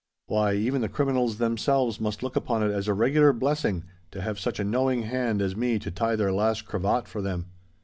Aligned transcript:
Why—even 0.25 0.81
the 0.81 0.89
criminals 0.89 1.37
themselves 1.37 1.99
must 2.01 2.23
look 2.23 2.35
upon 2.35 2.63
it 2.63 2.71
as 2.71 2.87
a 2.87 2.93
regular 2.95 3.31
blessing 3.33 3.83
to 4.09 4.21
have 4.23 4.39
such 4.39 4.59
a 4.59 4.63
knowing 4.63 5.03
hand 5.03 5.43
as 5.43 5.55
me 5.55 5.77
to 5.77 5.91
tie 5.91 6.15
their 6.15 6.33
last 6.33 6.65
cravat 6.65 7.07
for 7.07 7.21
them. 7.21 7.45